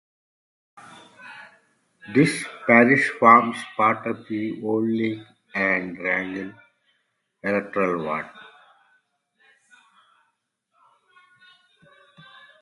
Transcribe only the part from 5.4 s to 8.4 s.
and Wrangle electoral ward.